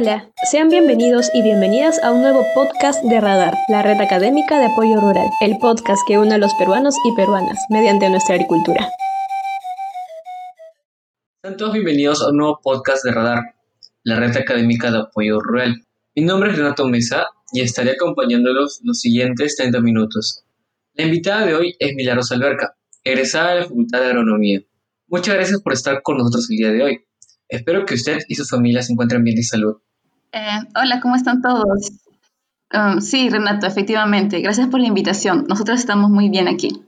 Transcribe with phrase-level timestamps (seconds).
[0.00, 4.64] Hola, sean bienvenidos y bienvenidas a un nuevo podcast de Radar, la red académica de
[4.64, 8.88] apoyo rural, el podcast que une a los peruanos y peruanas mediante nuestra agricultura.
[11.42, 13.56] Sean todos bienvenidos a un nuevo podcast de Radar,
[14.02, 15.84] la red académica de apoyo rural.
[16.16, 20.46] Mi nombre es Renato Mesa y estaré acompañándolos los siguientes 30 minutos.
[20.94, 22.74] La invitada de hoy es Milagros Alberca,
[23.04, 24.62] egresada de la Facultad de Agronomía.
[25.08, 27.04] Muchas gracias por estar con nosotros el día de hoy.
[27.50, 29.76] Espero que usted y su familia se encuentren bien de salud.
[30.32, 31.90] Eh, hola, ¿cómo están todos?
[32.72, 34.40] Um, sí, Renato, efectivamente.
[34.40, 35.44] Gracias por la invitación.
[35.48, 36.84] Nosotros estamos muy bien aquí.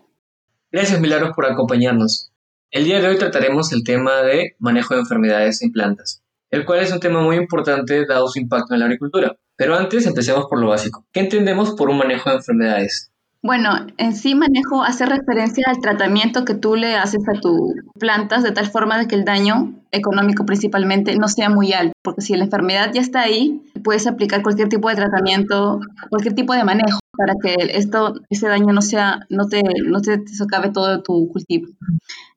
[0.70, 2.32] Gracias, Milagros, por acompañarnos.
[2.70, 6.80] El día de hoy trataremos el tema de manejo de enfermedades en plantas, el cual
[6.80, 9.36] es un tema muy importante dado su impacto en la agricultura.
[9.56, 11.06] Pero antes empecemos por lo básico.
[11.12, 13.11] ¿Qué entendemos por un manejo de enfermedades?
[13.44, 18.44] Bueno, en sí manejo hace referencia al tratamiento que tú le haces a tus plantas
[18.44, 22.36] de tal forma de que el daño económico principalmente no sea muy alto, porque si
[22.36, 27.00] la enfermedad ya está ahí, puedes aplicar cualquier tipo de tratamiento, cualquier tipo de manejo
[27.18, 31.66] para que esto, ese daño no sea, no te, no te socave todo tu cultivo.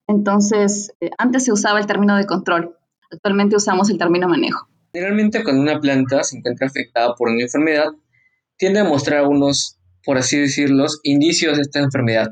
[0.08, 2.76] Entonces, eh, antes se usaba el término de control,
[3.12, 4.68] actualmente usamos el término manejo.
[4.92, 7.92] Generalmente cuando una planta se encuentra afectada por una enfermedad,
[8.58, 12.30] tiende a mostrar unos por así decirlo, indicios de esta enfermedad,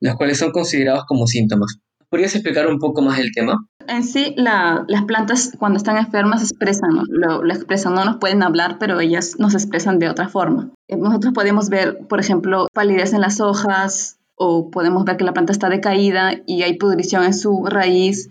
[0.00, 1.78] los cuales son considerados como síntomas.
[2.10, 3.66] ¿Podrías explicar un poco más el tema?
[3.88, 8.76] En sí, las plantas cuando están enfermas expresan, lo, lo, expresan, no nos pueden hablar,
[8.78, 10.70] pero ellas nos expresan de otra forma.
[10.86, 15.32] Eh, nosotros podemos ver, por ejemplo, palidez en las hojas o podemos ver que la
[15.32, 18.30] planta está decaída y hay pudrición en su raíz.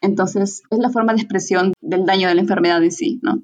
[0.00, 3.42] Entonces, es la forma de expresión del daño de la enfermedad en sí, ¿no?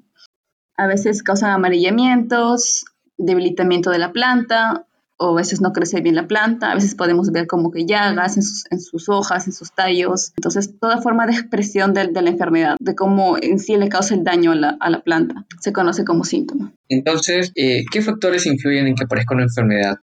[0.77, 2.85] A veces causan amarillamientos,
[3.17, 4.87] debilitamiento de la planta
[5.21, 8.37] o a veces no crece bien la planta, a veces podemos ver como que llagas
[8.37, 10.33] en sus, hojas, en sus tallos.
[10.35, 14.23] Entonces, toda forma de expresión de, la enfermedad, de cómo en sí le causa el
[14.23, 16.73] daño a la, planta, se conoce como síntoma.
[16.89, 19.97] Entonces, eh, ¿qué factores influyen en que aparezca una enfermedad?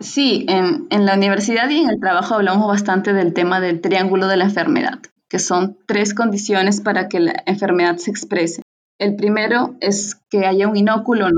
[0.00, 4.26] Sí, en, en la universidad y en el trabajo hablamos bastante del tema del triángulo
[4.26, 8.62] de la enfermedad, que son tres condiciones para que la enfermedad se exprese.
[8.98, 11.28] El primero es que haya un inóculo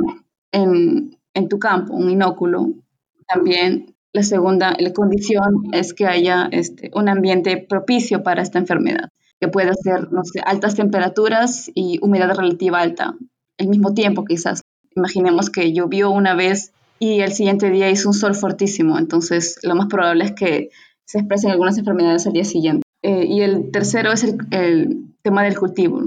[0.52, 2.74] en, en tu campo, un inóculo
[3.28, 9.10] también la segunda la condición es que haya este, un ambiente propicio para esta enfermedad,
[9.40, 13.14] que pueda ser, no sé, altas temperaturas y humedad relativa alta,
[13.58, 14.62] al mismo tiempo quizás.
[14.96, 19.74] Imaginemos que llovió una vez y el siguiente día hizo un sol fortísimo, entonces lo
[19.74, 20.70] más probable es que
[21.04, 22.82] se expresen algunas enfermedades al día siguiente.
[23.02, 25.98] Eh, y el tercero es el, tema del cultivo,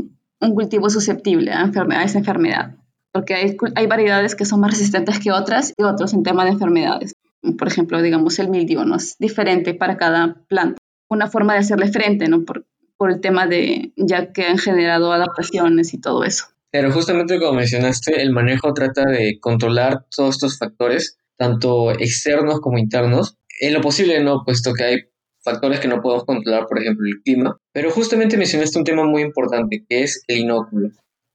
[0.41, 2.75] un cultivo susceptible a, a esa enfermedad
[3.11, 6.51] porque hay, hay, variedades que son más resistentes que otras y otros en tema de
[6.51, 7.13] enfermedades.
[7.57, 8.95] Por ejemplo, digamos, el mildio ¿no?
[8.95, 10.77] es diferente para cada planta.
[11.09, 12.45] Una forma de hacerle frente, ¿no?
[12.45, 12.65] Por,
[12.97, 16.45] por el tema de ya que han generado adaptaciones y todo eso.
[16.71, 22.77] Pero justamente como mencionaste, el manejo trata de controlar todos estos factores, tanto externos como
[22.77, 23.37] internos.
[23.59, 24.97] En lo posible, no, puesto que hay
[25.43, 27.57] factores que no podemos controlar, por ejemplo, el clima.
[27.73, 30.89] Pero justamente mencionaste un tema muy importante, que es el inóculo.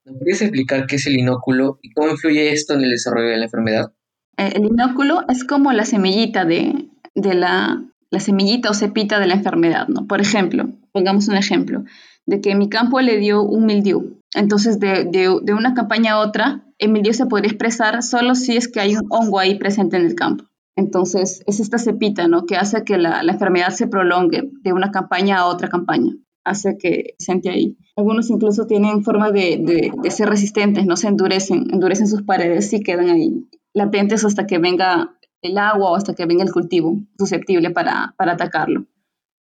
[0.07, 3.39] ¿Me podrías explicar qué es el inóculo y cómo influye esto en el desarrollo de
[3.39, 3.93] la enfermedad?
[4.37, 9.35] Eh, el inóculo es como la semillita de, la, la, semillita o cepita de la
[9.35, 10.07] enfermedad, ¿no?
[10.07, 11.83] Por ejemplo, pongamos un ejemplo,
[12.25, 14.21] de que mi campo le dio un mildiu.
[14.33, 18.69] Entonces, de, de, una campaña a otra, el mildiu se podría expresar solo si es
[18.69, 20.45] que hay un hongo ahí presente en el campo.
[20.77, 22.47] Entonces, es esta cepita, ¿no?
[22.47, 26.13] Que hace que la, la enfermedad se prolongue de una campaña a otra campaña
[26.47, 27.77] hace que se siente ahí.
[27.97, 32.81] Algunos incluso tienen forma de, de, ser resistentes, no se endurecen, endurecen sus paredes y
[32.81, 37.71] quedan ahí latentes hasta que venga el agua o hasta que venga el cultivo susceptible
[37.71, 38.87] para, para atacarlo.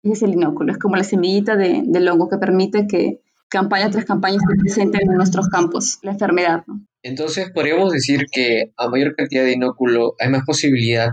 [0.03, 3.91] Ese es el inóculo, es como la semillita de, del hongo que permite que campaña
[3.91, 6.63] tras campaña se presente en nuestros campos la enfermedad.
[7.03, 11.11] Entonces, podríamos decir que a mayor cantidad de inóculo hay más posibilidad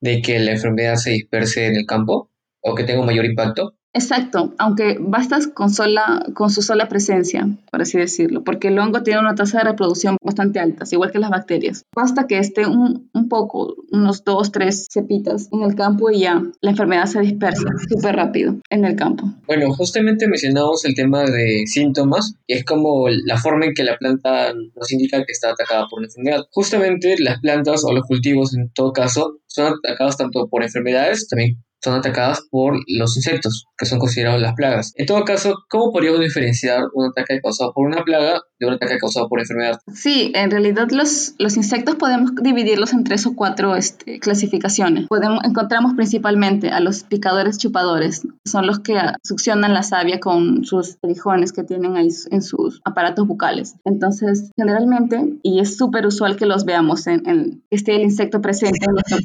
[0.00, 2.30] de que la enfermedad se disperse en el campo
[2.60, 3.74] o que tenga un mayor impacto.
[3.94, 9.04] Exacto, aunque bastas con, sola, con su sola presencia, por así decirlo, porque el hongo
[9.04, 11.84] tiene una tasa de reproducción bastante alta, igual que las bacterias.
[11.94, 16.42] Basta que esté un, un poco, unos dos, tres cepitas en el campo y ya
[16.60, 19.32] la enfermedad se dispersa súper rápido en el campo.
[19.46, 23.96] Bueno, justamente mencionamos el tema de síntomas, y es como la forma en que la
[23.96, 26.40] planta nos indica que está atacada por una enfermedad.
[26.50, 31.62] Justamente las plantas o los cultivos, en todo caso, son atacados tanto por enfermedades, también
[31.84, 34.92] son atacadas por los insectos, que son considerados las plagas.
[34.96, 38.96] En todo caso, ¿cómo podríamos diferenciar un ataque causado por una plaga de un ataque
[38.98, 39.78] causado por enfermedad?
[39.92, 45.06] Sí, en realidad los, los insectos podemos dividirlos en tres o cuatro este, clasificaciones.
[45.08, 50.96] Podemos, encontramos principalmente a los picadores chupadores, son los que succionan la savia con sus
[50.96, 53.74] perijones que tienen ahí en sus aparatos bucales.
[53.84, 58.78] Entonces, generalmente, y es súper usual que los veamos en, en esté el insecto presente
[58.86, 59.18] en nuestro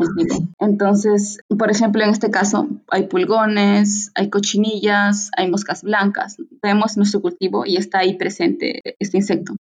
[0.59, 6.37] Entonces, por ejemplo, en este caso, hay pulgones, hay cochinillas, hay moscas blancas.
[6.61, 9.53] Vemos nuestro cultivo y está ahí presente este insecto.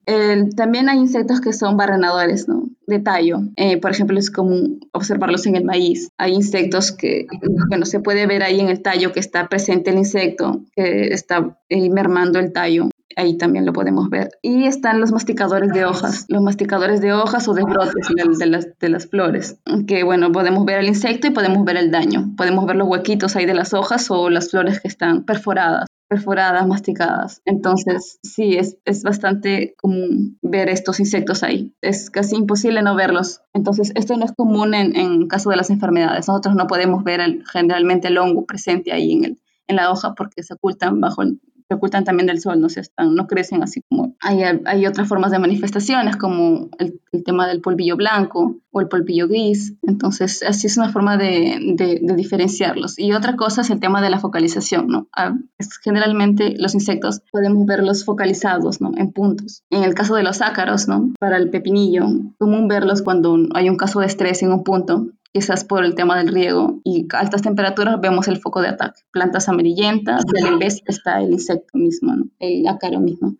[0.55, 2.69] también hay insectos que son barrenadores, ¿no?
[2.87, 3.39] De tallo.
[3.55, 6.09] Eh, por ejemplo, es común observarlos en el maíz.
[6.17, 7.27] Hay insectos que,
[7.69, 11.57] bueno, se puede ver ahí en el tallo que está presente el insecto, que está
[11.69, 14.29] eh, mermando el tallo ahí también lo podemos ver.
[14.41, 18.07] Y están los masticadores de hojas, los masticadores de hojas o de brotes
[18.39, 21.91] de, las, de las flores, que bueno, podemos ver el insecto y podemos ver el
[21.91, 22.33] daño.
[22.37, 26.65] Podemos ver los huequitos ahí de las hojas o las flores que están perforadas perforadas,
[26.65, 27.41] masticadas.
[27.43, 31.75] Entonces, sí, es, es, bastante común ver estos insectos ahí.
[31.81, 33.41] Es casi imposible no verlos.
[33.53, 36.29] Entonces, esto no es común en, en caso de las enfermedades.
[36.29, 40.43] Nosotros no podemos ver generalmente el hongo presente ahí en, el, en la hoja porque
[40.43, 43.81] se ocultan bajo el, se ocultan también del sol, no, se están, no crecen así
[43.89, 44.15] como...
[44.21, 48.87] Hay, hay otras formas de manifestaciones como el, el, tema del polvillo blanco o el
[48.87, 52.97] polvillo gris, entonces así es una forma de, de, diferenciarlos.
[52.97, 55.07] Y otra cosa es el tema de la focalización, ¿no?
[55.15, 55.35] Ah,
[55.83, 58.91] generalmente los insectos podemos verlos focalizados, ¿no?
[58.95, 59.63] En puntos.
[59.69, 61.11] En el caso de los ácaros, ¿no?
[61.19, 62.05] Para el pepinillo,
[62.37, 66.17] común verlos cuando hay un caso de estrés en un punto quizás por el tema
[66.17, 69.01] del riego y altas temperaturas vemos el foco de ataque.
[69.11, 73.35] Plantas amarillentas y vez está el insecto mismo, el ácaro mismo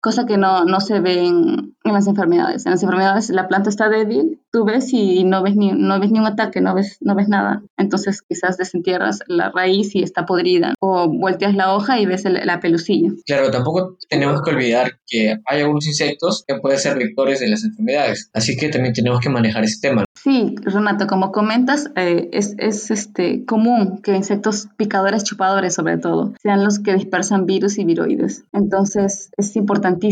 [0.00, 2.64] cosa que no, no se ve en, en, las enfermedades.
[2.64, 6.10] En las enfermedades la planta está débil, tú ves y no ves ni, no ves
[6.10, 7.62] ni un ataque, no ves, no ves nada.
[7.76, 12.40] Entonces quizás desentierras la raíz y está podrida o volteas la hoja y ves el,
[12.42, 13.10] la pelucilla.
[13.26, 17.64] Claro, tampoco tenemos que olvidar que hay algunos insectos que pueden ser vectores de las
[17.64, 20.06] enfermedades, así que también tenemos que manejar ese tema.
[20.14, 26.32] Sí, Renato, como comentas, eh, es, es este, común que insectos picadores, chupadores sobre todo,
[26.42, 28.44] sean los que dispersan virus y viroides.
[28.52, 30.06] Entonces es importante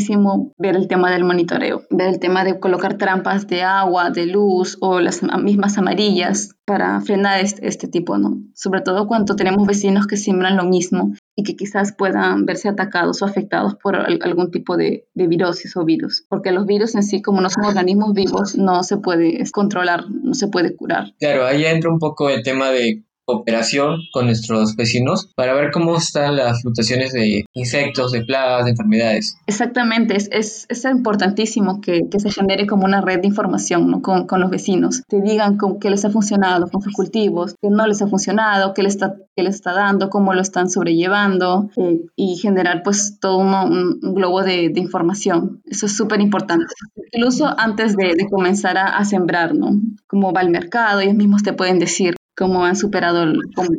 [0.59, 4.77] ver el tema del monitoreo, ver el tema de colocar trampas de agua, de luz
[4.81, 8.39] o las mismas amarillas para frenar este, tipo, ¿no?
[8.55, 13.23] Sobre todo cuando tenemos vecinos que siembran lo mismo y que quizás puedan verse atacados
[13.23, 17.23] o afectados por algún tipo de, de virosis o virus, porque los virus en sí,
[17.23, 21.15] como no son organismos vivos, no se puede controlar, no se puede curar.
[21.19, 25.97] Claro, ahí entra un poco el tema de cooperación con nuestros vecinos para ver cómo
[25.97, 29.37] están las fluctuaciones de insectos, de plagas, de enfermedades.
[29.47, 34.03] Exactamente, es, es, es importantísimo que, que, se genere como una red de información ¿no?
[34.03, 37.71] con, con, los vecinos, que digan con, qué les ha funcionado con sus cultivos, qué
[37.71, 41.71] no les ha funcionado, qué les está, qué les está dando, cómo lo están sobrellevando
[41.77, 45.63] eh, y generar pues todo uno, un, un, globo de, de, información.
[45.65, 46.67] Eso es súper importante.
[47.13, 49.81] Incluso antes de, de comenzar a, a sembrar, ¿no?
[50.07, 53.33] Cómo va el mercado, ellos mismos te pueden decir cómo han superado,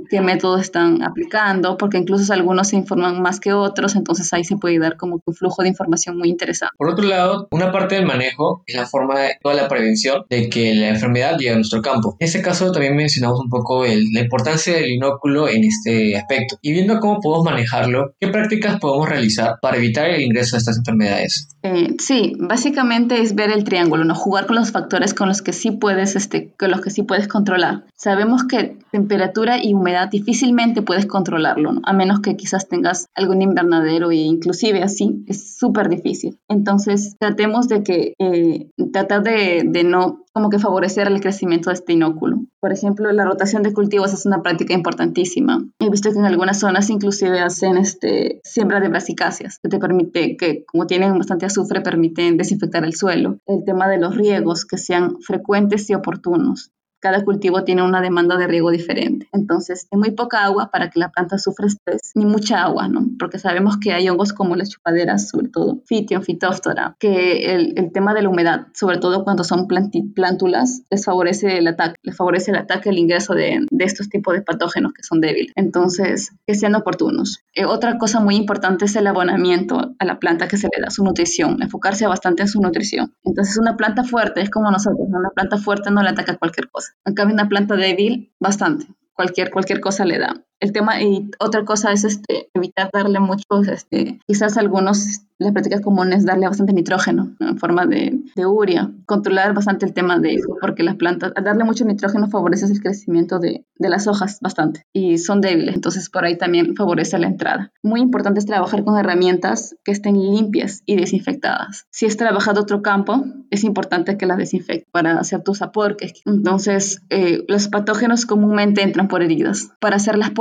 [0.10, 4.57] qué métodos están aplicando, porque incluso algunos se informan más que otros, entonces ahí se
[4.57, 6.74] puede dar como un flujo de información muy interesante.
[6.78, 10.50] Por otro lado, una parte del manejo es la forma de toda la prevención de
[10.50, 12.16] que la enfermedad llegue a nuestro campo.
[12.19, 16.58] En este caso también mencionamos un poco el, la importancia del inóculo en este aspecto.
[16.62, 20.78] Y viendo cómo podemos manejarlo, ¿qué prácticas podemos realizar para evitar el ingreso de estas
[20.78, 21.48] enfermedades?
[21.63, 24.16] Eh, sí, básicamente es ver el triángulo, ¿no?
[24.16, 27.28] Jugar con los factores con los que sí puedes, este, con los que sí puedes
[27.28, 27.86] controlar.
[27.96, 31.82] Sabemos que temperatura y humedad difícilmente puedes controlarlo, ¿no?
[31.84, 36.40] a menos que quizás tengas algún invernadero e inclusive así es súper difícil.
[36.48, 41.75] Entonces tratemos de que eh, tratar de, de no como que favorecer el crecimiento de
[41.75, 42.42] este inóculo.
[42.60, 45.66] Por ejemplo, la rotación de cultivos es una práctica importantísima.
[45.80, 50.36] He visto que en algunas zonas inclusive hacen este, siembra de brasicáceas, que te permite,
[50.36, 53.38] que como tienen bastante azufre, permiten desinfectar el suelo.
[53.46, 56.72] El tema de los riegos, que sean frecuentes y oportunos
[57.06, 59.30] cada cultivo tiene una demanda de riego diferente.
[59.32, 63.06] Entonces, hay muy poca agua para que la planta sufra estrés, ni mucha agua, ¿no?
[63.20, 68.16] Porque sabemos que hay hongos como las chupaderas, sobre todo Fithium, Phytophthora, que el, tema
[68.16, 72.58] de la humedad, sobre todo cuando son plántulas, les favorece el ataque, les favorece el
[72.58, 75.54] ataque, el ingreso de, estos tipos de patógenos que son débiles.
[75.56, 77.44] Entonces, que sean oportunos.
[77.54, 80.90] Eh, otra cosa muy importante es el abonamiento a la planta que se le da,
[80.90, 83.14] su nutrición, enfocarse bastante en su nutrición.
[83.24, 86.95] Entonces, una planta fuerte es como nosotros, una planta fuerte no le ataca cualquier cosa.
[87.04, 88.88] En cambio, una planta débil, bastante.
[89.14, 90.46] Cualquier, cualquier cosa le da.
[90.60, 95.82] El tema, y otra cosa es este, evitar darle muchos, este, quizás algunos las prácticas
[95.82, 100.36] comunes es darle bastante nitrógeno en forma de, de, urea, controlar bastante el tema de
[100.36, 104.40] eso, porque las plantas, al darle mucho nitrógeno favorece el crecimiento de, de las hojas
[104.42, 107.72] bastante y son débiles, entonces por ahí también favorece la entrada.
[107.84, 111.86] Muy importante es trabajar con herramientas que estén limpias y desinfectadas.
[111.92, 116.14] Si es trabajar otro campo, es importante que las desinfecte para hacer tus aporques.
[116.26, 119.72] Entonces, eh, los patógenos comúnmente entran por heridas.
[119.80, 120.32] Para hacer las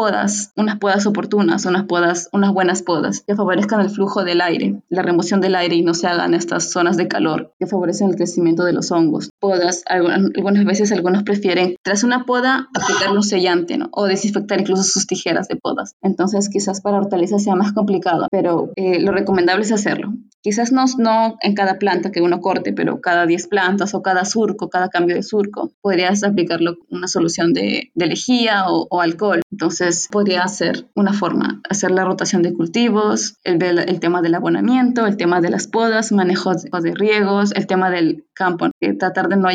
[0.56, 5.02] unas podas oportunas, unas podas, unas buenas podas que favorezcan el flujo del aire, la
[5.02, 8.64] remoción del aire y no se hagan estas zonas de calor que favorecen el crecimiento
[8.64, 9.30] de los hongos.
[9.40, 15.06] Podas, algunas veces algunos prefieren tras una poda aplicar un sellante o desinfectar incluso sus
[15.06, 15.96] tijeras de podas.
[16.02, 20.12] Entonces, quizás para hortalizas sea más complicado, pero eh, lo recomendable es hacerlo.
[20.44, 24.26] Quizás no, no en cada planta que uno corte, pero cada 10 plantas o cada
[24.26, 29.40] surco, cada cambio de surco, podrías aplicarlo una solución de, de lejía o, alcohol.
[29.50, 33.58] Entonces podría ser una forma, hacer la rotación de cultivos, el,
[34.00, 38.68] tema del abonamiento, el tema de las podas, manejo de, riegos, el tema del campo,
[38.98, 39.48] tratar de no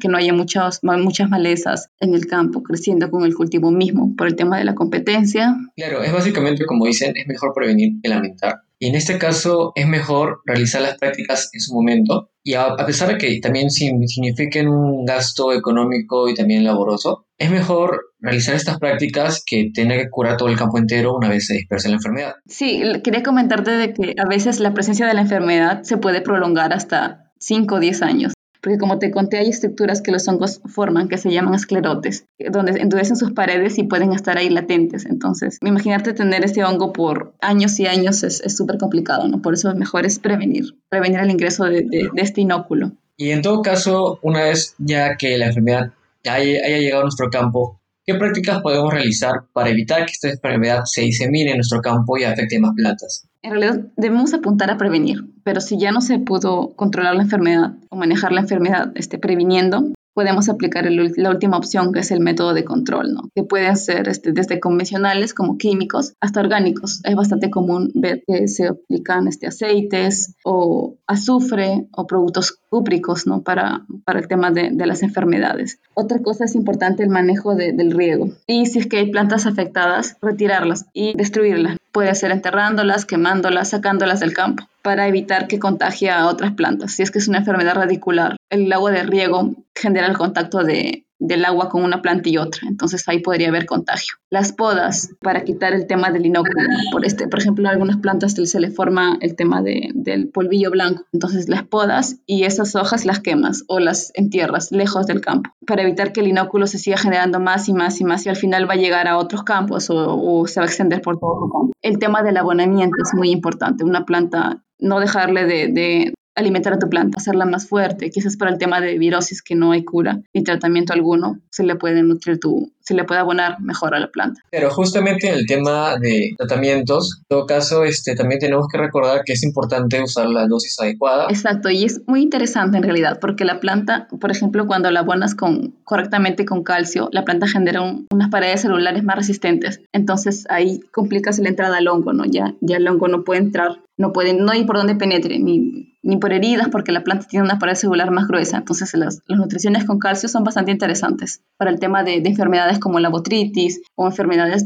[0.00, 0.80] que no haya muchas
[1.28, 5.56] malezas en el campo creciendo con el cultivo mismo por el tema de la competencia.
[5.74, 8.65] Claro, es básicamente como dicen, es mejor prevenir que lamentar.
[8.78, 12.30] Y en este caso es mejor realizar las prácticas en su momento.
[12.42, 18.12] Y a, pesar de que también signifiquen un gasto económico y también laboroso, es mejor
[18.20, 21.88] realizar estas prácticas que tener que curar todo el campo entero una vez se dispersa
[21.88, 22.34] la enfermedad.
[22.46, 26.72] Sí, quería comentarte de que a veces la presencia de la enfermedad se puede prolongar
[26.72, 28.35] hasta 5 o 10 años
[28.66, 32.80] porque como te conté hay estructuras que los hongos forman que se llaman esclerotes, donde
[32.80, 35.06] endurecen sus paredes y pueden estar ahí latentes.
[35.06, 39.40] Entonces, imaginarte tener este hongo por años y años es súper complicado, ¿no?
[39.40, 42.90] Por eso mejor es prevenir, prevenir el ingreso de, este inóculo.
[43.16, 45.92] Y en todo caso, una vez ya que la enfermedad
[46.28, 51.00] haya llegado a nuestro campo, ¿Qué prácticas podemos realizar para evitar que esta enfermedad se
[51.00, 53.26] disemine en nuestro campo y afecte más plantas?
[53.46, 57.74] En realidad debemos apuntar a prevenir, pero si ya no se pudo controlar la enfermedad
[57.90, 62.54] o manejar la enfermedad este, previniendo, podemos aplicar la última opción, que es el método
[62.54, 63.28] de control, ¿no?
[63.36, 67.00] que pueden ser este, desde convencionales como químicos hasta orgánicos.
[67.04, 73.42] Es bastante común ver que se aplican este, aceites o azufre o productos cúpricos ¿no?
[73.42, 75.78] para, para el tema de, de las enfermedades.
[75.94, 78.30] Otra cosa es importante el manejo del riego.
[78.48, 81.76] Y si es que hay plantas afectadas, retirarlas y destruirlas.
[81.96, 86.92] Puede ser enterrándolas, quemándolas, sacándolas del campo para evitar que contagie a otras plantas.
[86.92, 91.05] Si es que es una enfermedad radicular, el agua de riego genera el contacto de,
[91.18, 94.14] del agua con una planta y otra, entonces ahí podría haber contagio.
[94.30, 98.34] Las podas para quitar el tema del inóculo, por, este, por ejemplo, a algunas plantas
[98.34, 103.04] se le forma el tema de, del polvillo blanco, entonces las podas y esas hojas
[103.04, 106.96] las quemas o las entierras lejos del campo para evitar que el inóculo se siga
[106.96, 109.90] generando más y más y más y al final va a llegar a otros campos
[109.90, 111.72] o, o se va a extender por todo el campo.
[111.82, 116.88] El tema del abonamiento es muy importante, una planta no dejarle de, alimentar a tu
[116.88, 120.44] planta, hacerla más fuerte, quizás para el tema de virosis que no hay cura ni
[120.44, 124.40] tratamiento alguno, se le puede nutrir tu, se le puede abonar mejor a la planta.
[124.50, 129.22] Pero justamente en el tema de tratamientos, en todo caso, este, también tenemos que recordar
[129.24, 131.26] que es importante usar la dosis adecuada.
[131.30, 135.34] Exacto, y es muy interesante en realidad, porque la planta, por ejemplo, cuando la abonas
[135.34, 141.38] con, correctamente con calcio, la planta genera unas paredes celulares más resistentes, entonces ahí complicas
[141.38, 142.24] la entrada al hongo, ¿no?
[142.26, 145.95] Ya, ya el hongo no puede entrar, no puede, no hay por dónde penetre, ni
[146.06, 148.58] ni por heridas, porque la planta tiene una pared celular más gruesa.
[148.58, 153.08] Entonces, las, nutriciones con calcio son bastante interesantes para el tema de, enfermedades como la
[153.08, 154.64] botritis o enfermedades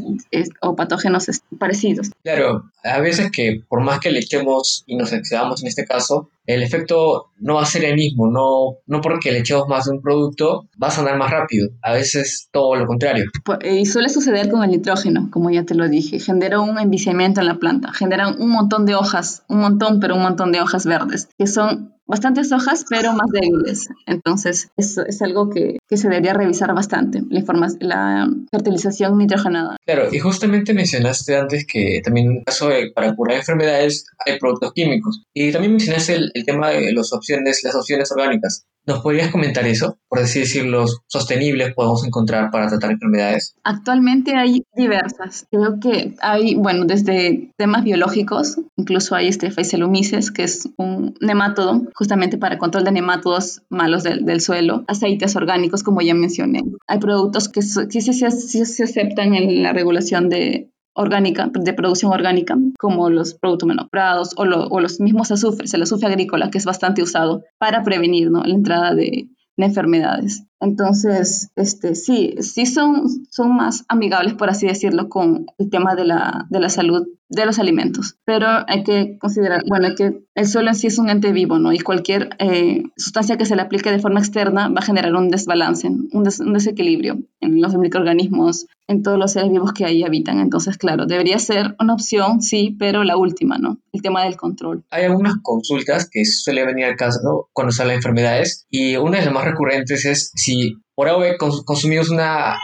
[0.61, 2.11] o patógenos parecidos.
[2.23, 6.31] Claro, a veces que por más que le echemos y nos excedamos en este caso,
[6.47, 9.93] el efecto no va a ser el mismo, no, no porque le echemos más de
[9.93, 13.27] un producto va a sanar más rápido, a veces todo lo contrario.
[13.63, 17.47] Y suele suceder con el nitrógeno, como ya te lo dije, genera un enviciamiento en
[17.47, 21.29] la planta, genera un montón de hojas, un montón, pero un montón de hojas verdes,
[21.39, 23.89] que son bastantes hojas, pero más débiles.
[24.07, 27.43] Entonces, eso es algo que, que se debería revisar bastante, la,
[27.81, 29.77] la fertilización nitrogenada.
[29.87, 34.73] Claro, y justamente mencionaste antes que también en caso de, para curar enfermedades hay productos
[34.73, 35.23] químicos.
[35.35, 38.67] Y también mencionaste el, el tema de las opciones, las opciones orgánicas.
[38.87, 39.99] ¿Nos podrías comentar eso?
[40.09, 43.55] Por así decirlo, sostenibles podemos encontrar para tratar enfermedades.
[43.63, 45.47] Actualmente hay diversas.
[45.51, 52.39] Creo que hay, bueno, desde temas biológicos, incluso hay este que es un nemátodo justamente
[52.39, 56.63] para control de nemátodos malos del, del suelo, aceites orgánicos, como ya mencioné.
[56.87, 62.13] Hay productos que sí, sí, sí se aceptan en la regulación de orgánica, de producción
[62.13, 66.65] orgánica, como los productos menoprados o, o los mismos azufres, el azufre agrícola, que es
[66.65, 68.43] bastante usado para prevenir ¿no?
[68.43, 70.47] la entrada de, enfermedades.
[70.61, 76.05] Entonces, este, sí, sí son, son más amigables, por así decirlo, con el tema de
[76.05, 78.17] la, de la salud de los alimentos.
[78.25, 81.73] Pero hay que considerar, bueno, que el suelo en sí es un ente vivo, ¿no?
[81.73, 85.31] Y cualquier eh, sustancia que se le aplique de forma externa va a generar un
[85.31, 90.41] desbalance, un, desequilibrio en los microorganismos, en todos los seres vivos que ahí habitan.
[90.41, 93.79] Entonces, claro, debería ser una opción, sí, pero la última, ¿no?
[93.93, 94.85] El tema del control.
[94.91, 99.35] Hay algunas consultas que suele venir al caso cuando salen enfermedades y una de las
[99.35, 100.50] más recurrentes es si
[100.95, 102.57] por ahora consumimos una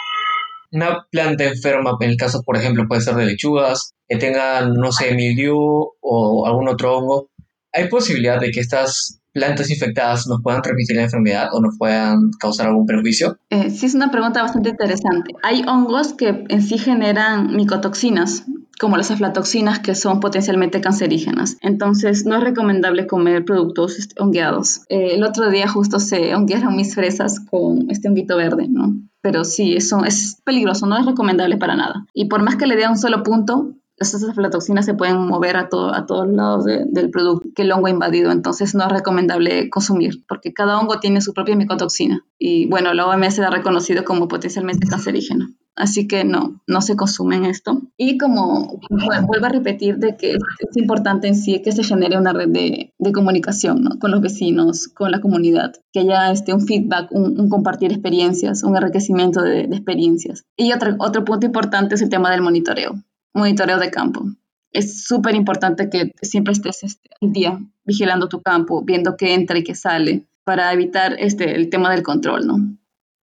[0.73, 4.93] una planta enferma, en el caso, por ejemplo, puede ser de lechugas, que tengan, no
[4.93, 5.57] sé, mildiu
[6.00, 7.31] o algún otro hongo,
[7.73, 12.31] ¿hay posibilidad de que estas plantas infectadas nos puedan transmitir la enfermedad o nos puedan
[12.40, 13.38] causar algún perjuicio?
[13.50, 15.33] Eh, sí, es una pregunta bastante interesante.
[15.43, 18.45] Hay hongos que en sí generan micotoxinas,
[18.80, 21.56] como las aflatoxinas que son potencialmente cancerígenas.
[21.61, 24.83] Entonces, no es recomendable comer productos este, hongueados.
[24.88, 28.95] Eh, el otro día justo se honguearon mis fresas con este honguito verde, ¿no?
[29.23, 32.06] Pero sí, eso es peligroso, no es recomendable para nada.
[32.12, 35.68] Y por más que le dé un solo punto, estas aflatoxinas se pueden mover a,
[35.68, 39.71] todo, a todos lados del producto que el hongo ha invadido, entonces no es recomendable
[39.71, 42.25] consumir, porque cada hongo tiene su propia micotoxina.
[42.38, 45.47] Y bueno, la OMS ha reconocido como potencialmente cancerígeno.
[45.76, 47.83] Así que no, no se consumen esto.
[47.99, 52.33] Y como vuelvo a repetir de que es importante en sí que se genere una
[52.33, 53.99] red de, comunicación ¿no?
[53.99, 58.76] con los vecinos, con la comunidad, que haya este, un feedback, un, compartir experiencias, un
[58.76, 60.45] enriquecimiento de, de experiencias.
[60.56, 62.95] Y otro, otro punto importante es el tema del monitoreo,
[63.35, 64.25] monitoreo de campo.
[64.73, 69.59] Es súper importante que siempre estés este, al día vigilando tu campo, viendo qué entra
[69.59, 72.76] y qué sale, para evitar este, el tema del control, ¿no?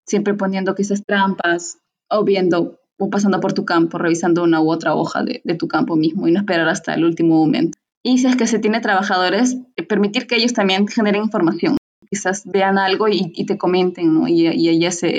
[0.05, 1.77] Siempre poniendo quizás trampas,
[2.17, 5.95] o viendo o pasando por tu campo, revisando una u otra hoja de, tu campo
[5.95, 7.77] mismo y no esperar hasta el último momento.
[8.03, 11.77] Y si es que se tiene trabajadores, eh, permitir que ellos también generen información.
[12.09, 14.27] Quizás vean algo y, te comenten.
[14.27, 15.11] Y, y hay ese,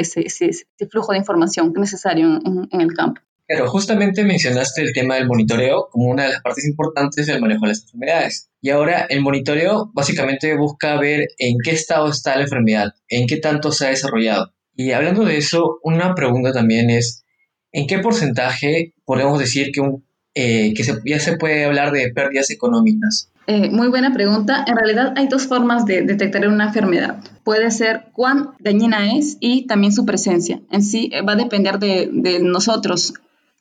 [0.90, 3.20] flujo de información necesario en, el campo.
[3.46, 7.62] Pero justamente mencionaste el tema del monitoreo como una de las partes importantes del manejo
[7.62, 8.48] de las enfermedades.
[8.60, 13.38] Y ahora el monitoreo básicamente busca ver en qué estado está la enfermedad, en qué
[13.38, 14.54] tanto se ha desarrollado.
[14.76, 17.24] Y hablando de eso, una pregunta también es,
[17.72, 20.04] ¿en qué porcentaje podemos decir que, un,
[20.34, 23.30] eh, que ya se puede hablar de pérdidas económicas?
[23.46, 24.64] Eh, muy buena pregunta.
[24.66, 27.22] En realidad hay dos formas de detectar una enfermedad.
[27.44, 30.60] Puede ser cuán dañina es y también su presencia.
[30.70, 33.14] En sí eh, va a depender de, de nosotros,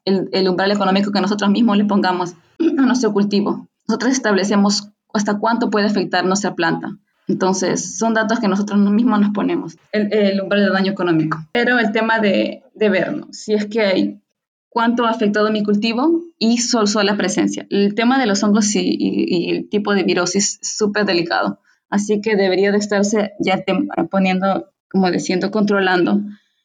[0.05, 3.67] el, el, umbral económico que nosotros mismos le pongamos a nuestro cultivo.
[3.87, 6.97] Nosotros establecemos hasta cuánto puede afectar nuestra planta.
[7.27, 11.37] Entonces, son datos que nosotros mismos nos ponemos, el, umbral de daño económico.
[11.53, 14.21] Pero el tema de, de ver, si es que hay
[14.73, 17.65] cuánto ha afectado mi cultivo y solo, la presencia.
[17.69, 21.59] El tema de los hongos y, el tipo de virosis es súper delicado,
[21.89, 23.63] así que debería de estarse ya
[24.09, 26.21] poniendo, como diciendo, controlando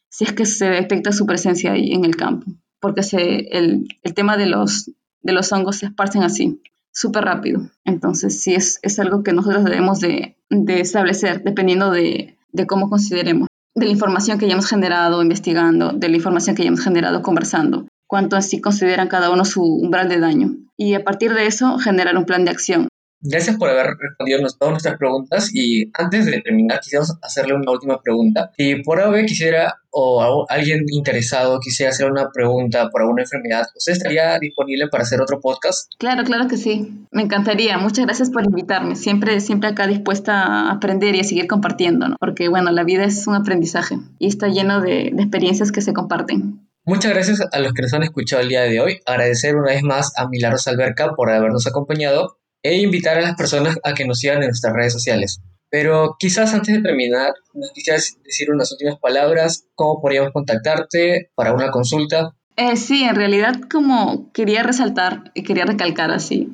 [0.09, 4.15] si es que se detecta su presencia ahí en el campo, porque se, el, el
[4.15, 4.91] tema de los,
[5.21, 7.69] de los hongos se esparcen así súper rápido.
[7.85, 12.89] Entonces, sí es, es, algo que nosotros debemos de, de establecer dependiendo de, de, cómo
[12.89, 17.87] consideremos, de la información que hayamos generado investigando, de la información que hayamos generado conversando,
[18.07, 20.57] cuánto así consideran cada uno su umbral de daño.
[20.77, 22.89] Y a partir de eso, generar un plan de acción.
[23.21, 28.01] Gracias por haber respondido todas nuestras preguntas y antes de terminar quisiéramos hacerle una última
[28.01, 28.53] pregunta.
[28.57, 33.93] Si por ahora quisiera o alguien interesado quisiera hacer una pregunta por alguna enfermedad, ¿usted
[33.93, 35.93] estaría disponible para hacer otro podcast?
[35.99, 37.07] Claro, claro que sí.
[37.11, 37.77] Me encantaría.
[37.79, 38.95] Muchas gracias por invitarme.
[38.95, 42.17] Siempre, siempre acá dispuesta a aprender y a seguir compartiendo, ¿no?
[42.21, 45.93] porque bueno, la vida es un aprendizaje y está lleno de, de experiencias que se
[45.93, 46.69] comparten.
[46.85, 49.01] Muchas gracias a los que nos han escuchado el día de hoy.
[49.05, 53.77] Agradecer una vez más a Milagros Alberca por habernos acompañado e invitar a las personas
[53.85, 55.41] a que nos sigan en nuestras redes sociales.
[55.71, 61.53] Pero quizás antes de terminar, nos quisieras decir unas últimas palabras, cómo podríamos contactarte para
[61.53, 62.35] una consulta.
[62.57, 66.49] Eh, sí, en realidad como quería resaltar y quería recalcar así,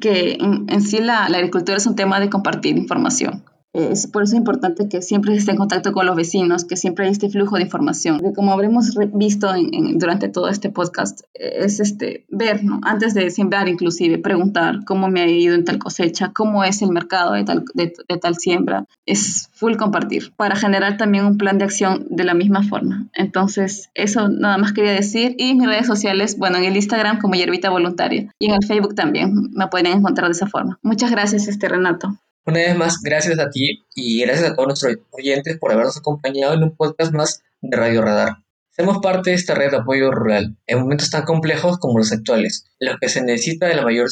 [0.00, 3.44] que en, sí la, la agricultura es un tema de compartir información.
[3.76, 7.12] Es por eso importante que siempre esté en contacto con los vecinos, que siempre hay
[7.12, 8.18] este flujo de información.
[8.20, 9.52] Que como habremos visto
[9.96, 12.80] durante todo este podcast, es este, ver, ¿no?
[12.84, 16.90] antes de sembrar inclusive, preguntar cómo me ha ido en tal cosecha, cómo es el
[16.90, 18.86] mercado de tal, de, tal siembra.
[19.04, 23.08] Es full compartir para generar también un plan de acción de la misma forma.
[23.12, 25.34] Entonces, eso nada más quería decir.
[25.36, 28.94] Y mis redes sociales, bueno, en el Instagram como Yerbita Voluntaria y en el Facebook
[28.94, 30.78] también me pueden encontrar de esa forma.
[30.82, 32.16] Muchas gracias, este Renato.
[32.48, 36.54] Una vez más, gracias a ti y gracias a todos nuestros oyentes por habernos acompañado
[36.54, 38.36] en un podcast más de Radio Radar.
[38.70, 42.66] Somos parte de esta red de apoyo rural en momentos tan complejos como los actuales,
[42.78, 44.08] en los que se necesita de la mayor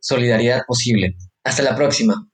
[0.00, 1.16] solidaridad posible.
[1.44, 2.28] Hasta la próxima.